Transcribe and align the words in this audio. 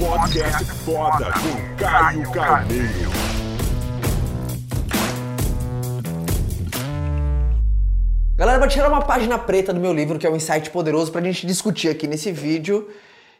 Podcast 0.00 0.64
Foda 0.64 1.26
com 1.26 1.76
Caio 1.76 2.32
Carneiro. 2.32 3.10
Galera, 8.34 8.58
vou 8.58 8.66
tirar 8.66 8.88
uma 8.88 9.02
página 9.02 9.38
preta 9.38 9.74
do 9.74 9.78
meu 9.78 9.92
livro, 9.92 10.18
que 10.18 10.26
é 10.26 10.30
um 10.30 10.36
insight 10.36 10.70
poderoso 10.70 11.12
pra 11.12 11.20
gente 11.20 11.46
discutir 11.46 11.90
aqui 11.90 12.06
nesse 12.06 12.32
vídeo. 12.32 12.88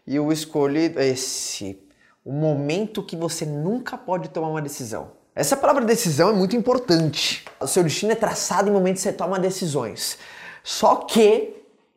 E 0.07 0.17
eu 0.17 0.31
escolhi 0.31 0.93
esse, 0.99 1.83
o 2.23 2.31
momento 2.31 3.03
que 3.03 3.17
você 3.17 3.47
nunca 3.47 3.97
pode 3.97 4.29
tomar 4.29 4.49
uma 4.49 4.61
decisão. 4.61 5.13
Essa 5.35 5.57
palavra 5.57 5.83
decisão 5.87 6.29
é 6.29 6.35
muito 6.35 6.55
importante. 6.55 7.43
O 7.59 7.67
seu 7.67 7.83
destino 7.83 8.13
é 8.13 8.17
traçado 8.17 8.69
em 8.69 8.73
momentos 8.73 9.03
que 9.03 9.09
você 9.09 9.15
toma 9.15 9.39
decisões. 9.39 10.19
Só 10.63 10.97
que 10.97 11.55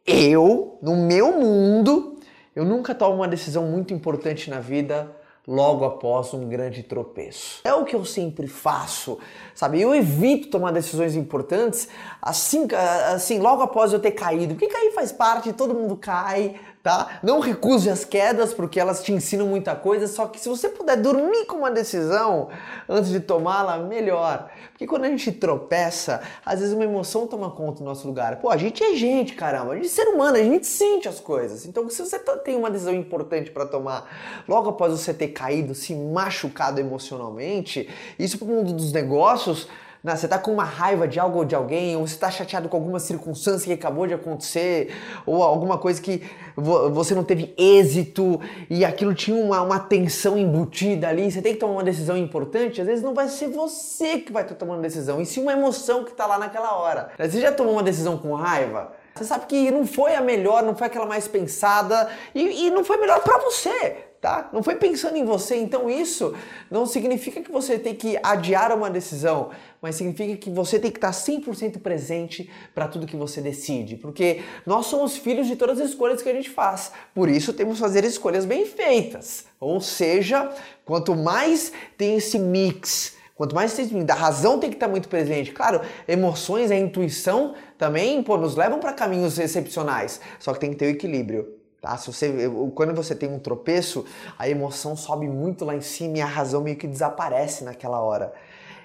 eu, 0.07 0.79
no 0.81 0.95
meu 0.95 1.33
mundo, 1.33 2.12
eu 2.55 2.63
nunca 2.65 2.93
tomo 2.93 3.15
uma 3.15 3.27
decisão 3.27 3.65
muito 3.65 3.93
importante 3.93 4.49
na 4.49 4.59
vida 4.59 5.09
logo 5.47 5.83
após 5.83 6.33
um 6.33 6.47
grande 6.47 6.83
tropeço. 6.83 7.61
É 7.63 7.73
o 7.73 7.83
que 7.83 7.95
eu 7.95 8.05
sempre 8.05 8.47
faço, 8.47 9.19
sabe? 9.53 9.81
Eu 9.81 9.93
evito 9.93 10.49
tomar 10.49 10.71
decisões 10.71 11.15
importantes 11.15 11.89
assim, 12.21 12.67
assim 13.13 13.39
logo 13.39 13.61
após 13.61 13.91
eu 13.91 13.99
ter 13.99 14.11
caído. 14.11 14.55
Porque 14.55 14.67
cair 14.67 14.91
faz 14.93 15.11
parte, 15.11 15.51
todo 15.51 15.73
mundo 15.73 15.97
cai, 15.97 16.55
tá? 16.83 17.19
Não 17.23 17.39
recuse 17.39 17.89
as 17.89 18.03
quedas 18.03 18.53
porque 18.53 18.77
elas 18.77 19.01
te 19.01 19.13
ensinam 19.13 19.47
muita 19.47 19.73
coisa, 19.73 20.05
só 20.05 20.27
que 20.27 20.37
se 20.37 20.49
você 20.49 20.67
puder 20.67 20.97
dormir 20.97 21.45
com 21.45 21.55
uma 21.55 21.71
decisão 21.71 22.49
antes 22.89 23.09
de 23.09 23.21
tomá-la, 23.21 23.77
melhor. 23.77 24.49
Porque 24.71 24.85
quando 24.85 25.05
a 25.05 25.07
gente 25.07 25.31
tropeça, 25.31 26.21
às 26.45 26.59
vezes 26.59 26.75
uma 26.75 26.83
emoção 26.83 27.25
toma 27.25 27.49
conta 27.49 27.79
do 27.79 27.85
nosso 27.85 28.05
lugar. 28.05 28.35
Pô, 28.41 28.49
a 28.49 28.57
gente 28.57 28.83
é 28.83 28.93
gente, 28.95 29.33
caramba, 29.33 29.71
a 29.71 29.75
gente 29.75 29.85
é 29.85 29.89
ser 29.89 30.09
humano, 30.09 30.35
a 30.35 30.43
gente 30.43 30.67
sente 30.67 31.07
as 31.07 31.21
coisas. 31.21 31.65
Então, 31.65 31.89
se 31.89 32.03
você 32.03 32.19
tem 32.19 32.57
uma 32.57 32.69
decisão 32.69 32.93
importante 32.93 33.49
para 33.49 33.65
tomar 33.65 34.43
logo 34.45 34.69
após 34.71 34.91
você 34.91 35.13
ter 35.13 35.29
caído, 35.29 35.73
se 35.73 35.95
machucado 35.95 36.81
emocionalmente, 36.81 37.89
isso 38.19 38.37
para 38.37 38.45
o 38.45 38.49
mundo 38.49 38.73
dos 38.73 38.91
negócios 38.91 39.69
né? 40.03 40.15
Você 40.15 40.25
está 40.25 40.37
com 40.37 40.51
uma 40.51 40.65
raiva 40.65 41.07
de 41.07 41.19
algo 41.19 41.39
ou 41.39 41.45
de 41.45 41.55
alguém, 41.55 41.95
ou 41.95 42.05
você 42.05 42.15
está 42.15 42.29
chateado 42.29 42.67
com 42.67 42.75
alguma 42.75 42.99
circunstância 42.99 43.65
que 43.65 43.73
acabou 43.73 44.05
de 44.05 44.13
acontecer, 44.13 44.93
ou 45.25 45.41
alguma 45.41 45.77
coisa 45.77 46.01
que 46.01 46.21
você 46.55 47.15
não 47.15 47.23
teve 47.23 47.53
êxito 47.57 48.39
e 48.69 48.83
aquilo 48.83 49.15
tinha 49.15 49.41
uma, 49.41 49.61
uma 49.61 49.79
tensão 49.79 50.37
embutida 50.37 51.07
ali. 51.07 51.31
Você 51.31 51.41
tem 51.41 51.53
que 51.53 51.59
tomar 51.59 51.73
uma 51.73 51.83
decisão 51.83 52.17
importante. 52.17 52.81
Às 52.81 52.87
vezes 52.87 53.03
não 53.03 53.13
vai 53.13 53.29
ser 53.29 53.47
você 53.47 54.19
que 54.19 54.31
vai 54.31 54.43
estar 54.43 54.55
tomando 54.55 54.81
decisão, 54.81 55.21
e 55.21 55.25
sim 55.25 55.41
uma 55.41 55.53
emoção 55.53 56.03
que 56.03 56.11
está 56.11 56.25
lá 56.25 56.37
naquela 56.37 56.75
hora. 56.75 57.11
Você 57.17 57.39
já 57.39 57.51
tomou 57.51 57.73
uma 57.73 57.83
decisão 57.83 58.17
com 58.17 58.33
raiva? 58.33 58.91
Você 59.15 59.23
sabe 59.23 59.45
que 59.45 59.71
não 59.71 59.85
foi 59.85 60.15
a 60.15 60.21
melhor, 60.21 60.63
não 60.63 60.75
foi 60.75 60.87
aquela 60.87 61.05
mais 61.05 61.27
pensada 61.27 62.09
e, 62.35 62.67
e 62.67 62.71
não 62.71 62.83
foi 62.83 62.97
melhor 62.97 63.21
para 63.21 63.37
você 63.37 64.12
tá? 64.23 64.49
Não 64.53 64.63
foi 64.63 64.77
pensando 64.77 65.17
em 65.17 65.25
você, 65.25 65.57
então 65.57 65.89
isso 65.89 66.33
não 66.71 66.85
significa 66.85 67.41
que 67.41 67.51
você 67.51 67.77
tem 67.77 67.93
que 67.93 68.17
adiar 68.23 68.71
uma 68.71 68.89
decisão, 68.89 69.49
mas 69.81 69.95
significa 69.95 70.37
que 70.37 70.49
você 70.49 70.79
tem 70.79 70.89
que 70.89 70.97
estar 70.97 71.11
100% 71.11 71.81
presente 71.81 72.49
para 72.73 72.87
tudo 72.87 73.05
que 73.05 73.17
você 73.17 73.41
decide, 73.41 73.97
porque 73.97 74.41
nós 74.65 74.85
somos 74.85 75.17
filhos 75.17 75.45
de 75.45 75.57
todas 75.57 75.77
as 75.77 75.89
escolhas 75.89 76.21
que 76.21 76.29
a 76.29 76.33
gente 76.33 76.49
faz. 76.49 76.93
Por 77.13 77.27
isso 77.27 77.51
temos 77.51 77.75
que 77.75 77.81
fazer 77.81 78.05
escolhas 78.05 78.45
bem 78.45 78.65
feitas. 78.65 79.43
Ou 79.59 79.81
seja, 79.81 80.49
quanto 80.85 81.13
mais 81.17 81.73
tem 81.97 82.15
esse 82.15 82.39
mix 82.39 83.17
Quanto 83.35 83.55
mais 83.55 83.73
tem 83.73 84.05
da 84.05 84.13
razão 84.13 84.59
tem 84.59 84.69
que 84.69 84.75
estar 84.75 84.87
muito 84.87 85.09
presente. 85.09 85.51
Claro, 85.51 85.81
emoções, 86.07 86.69
a 86.69 86.75
intuição 86.75 87.55
também 87.79 88.21
pô, 88.21 88.37
nos 88.37 88.55
levam 88.55 88.79
para 88.79 88.93
caminhos 88.93 89.39
excepcionais. 89.39 90.21
Só 90.39 90.53
que 90.53 90.59
tem 90.59 90.69
que 90.69 90.75
ter 90.75 90.85
o 90.85 90.89
equilíbrio. 90.89 91.62
Tá? 91.83 91.97
Se 91.97 92.07
você, 92.07 92.49
quando 92.73 92.95
você 92.95 93.13
tem 93.13 93.29
um 93.29 93.37
tropeço, 93.37 94.05
a 94.39 94.47
emoção 94.47 94.95
sobe 94.95 95.27
muito 95.27 95.65
lá 95.65 95.75
em 95.75 95.81
cima 95.81 96.19
e 96.19 96.21
a 96.21 96.25
razão 96.25 96.63
meio 96.63 96.77
que 96.77 96.87
desaparece 96.87 97.65
naquela 97.65 97.99
hora. 97.99 98.33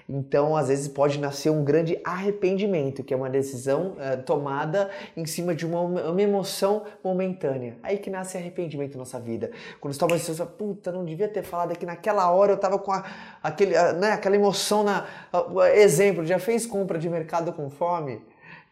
Então, 0.09 0.57
às 0.57 0.67
vezes, 0.67 0.89
pode 0.89 1.17
nascer 1.17 1.49
um 1.49 1.63
grande 1.63 1.97
arrependimento, 2.03 3.01
que 3.01 3.13
é 3.13 3.17
uma 3.17 3.29
decisão 3.29 3.93
uh, 3.93 4.21
tomada 4.23 4.89
em 5.15 5.25
cima 5.25 5.55
de 5.55 5.65
uma, 5.65 5.79
uma, 5.79 6.21
emoção 6.21 6.83
momentânea. 7.01 7.77
Aí 7.81 7.97
que 7.99 8.09
nasce 8.09 8.35
arrependimento 8.35 8.93
na 8.93 8.99
nossa 8.99 9.17
vida. 9.17 9.49
Quando 9.79 9.93
você 9.93 9.99
toma 9.99 10.17
decisão, 10.17 10.45
puta, 10.45 10.91
não 10.91 11.05
devia 11.05 11.29
ter 11.29 11.43
falado 11.43 11.71
aqui 11.71 11.85
naquela 11.85 12.29
hora, 12.29 12.51
eu 12.51 12.57
tava 12.57 12.77
com 12.77 12.91
a, 12.91 13.05
aquele, 13.41 13.77
uh, 13.77 13.93
né, 13.93 14.11
aquela 14.11 14.35
emoção 14.35 14.83
na. 14.83 15.05
Uh, 15.31 15.61
exemplo, 15.61 16.25
já 16.25 16.37
fez 16.37 16.65
compra 16.65 16.99
de 16.99 17.07
mercado 17.07 17.53
com 17.53 17.69
fome? 17.69 18.21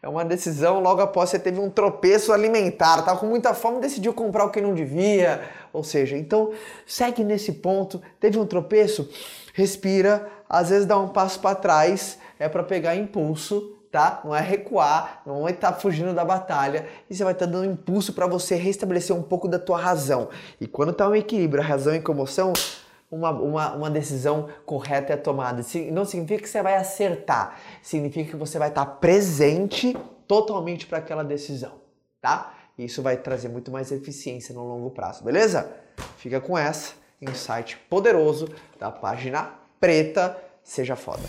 É 0.00 0.08
uma 0.08 0.24
decisão 0.24 0.80
logo 0.80 1.00
após 1.00 1.30
você 1.30 1.38
teve 1.38 1.58
um 1.58 1.68
tropeço 1.68 2.32
alimentar, 2.32 3.00
estava 3.00 3.18
com 3.18 3.26
muita 3.26 3.52
fome, 3.52 3.80
decidiu 3.80 4.14
comprar 4.14 4.44
o 4.44 4.50
que 4.50 4.60
não 4.60 4.72
devia. 4.72 5.42
Ou 5.72 5.82
seja, 5.82 6.16
então 6.16 6.52
segue 6.86 7.24
nesse 7.24 7.52
ponto. 7.52 8.00
Teve 8.20 8.38
um 8.38 8.46
tropeço, 8.46 9.08
respira, 9.52 10.28
às 10.48 10.70
vezes 10.70 10.86
dá 10.86 10.96
um 10.96 11.08
passo 11.08 11.40
para 11.40 11.56
trás, 11.56 12.18
é 12.38 12.48
para 12.48 12.62
pegar 12.62 12.94
impulso, 12.94 13.76
tá? 13.90 14.20
Não 14.24 14.34
é 14.34 14.40
recuar, 14.40 15.22
não 15.26 15.48
é 15.48 15.50
estar 15.50 15.72
tá 15.72 15.78
fugindo 15.78 16.14
da 16.14 16.24
batalha 16.24 16.86
e 17.10 17.14
você 17.14 17.24
vai 17.24 17.32
estar 17.32 17.46
tá 17.46 17.52
dando 17.52 17.70
impulso 17.70 18.12
para 18.12 18.26
você 18.26 18.54
restabelecer 18.54 19.14
um 19.14 19.22
pouco 19.22 19.48
da 19.48 19.58
tua 19.58 19.78
razão. 19.78 20.28
E 20.60 20.66
quando 20.66 20.90
está 20.90 21.08
um 21.08 21.14
equilíbrio, 21.14 21.62
a 21.62 21.66
razão 21.66 21.94
e 21.94 21.98
a 21.98 22.10
emoção, 22.10 22.52
uma, 23.10 23.30
uma, 23.30 23.74
uma 23.74 23.90
decisão 23.90 24.48
correta 24.64 25.12
é 25.12 25.16
tomada. 25.16 25.62
Não 25.92 26.04
significa 26.04 26.42
que 26.42 26.48
você 26.48 26.62
vai 26.62 26.76
acertar, 26.76 27.58
significa 27.82 28.30
que 28.30 28.36
você 28.36 28.58
vai 28.58 28.68
estar 28.68 28.84
presente 28.86 29.96
totalmente 30.26 30.86
para 30.86 30.98
aquela 30.98 31.24
decisão, 31.24 31.72
tá? 32.20 32.54
Isso 32.78 33.02
vai 33.02 33.16
trazer 33.16 33.48
muito 33.48 33.70
mais 33.72 33.90
eficiência 33.90 34.54
no 34.54 34.62
longo 34.62 34.90
prazo, 34.90 35.24
beleza? 35.24 35.72
Fica 36.18 36.40
com 36.40 36.56
essa, 36.56 36.94
insight 37.20 37.76
poderoso 37.88 38.48
da 38.78 38.90
página 38.90 39.50
preta. 39.80 40.36
Seja 40.62 40.94
foda. 40.94 41.22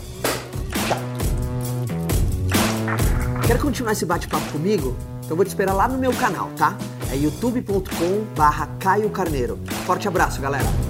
Tchau. 0.86 1.20
Quer 3.46 3.58
continuar 3.58 3.92
esse 3.92 4.06
bate-papo 4.06 4.52
comigo? 4.52 4.96
Então 5.24 5.36
vou 5.36 5.44
te 5.44 5.48
esperar 5.48 5.72
lá 5.72 5.88
no 5.88 5.98
meu 5.98 6.12
canal, 6.12 6.50
tá? 6.56 6.76
É 7.10 7.16
youtube.com 7.16 8.24
barra 8.36 8.68
Caio 8.78 9.10
Carneiro. 9.10 9.58
Forte 9.86 10.06
abraço, 10.06 10.40
galera! 10.40 10.89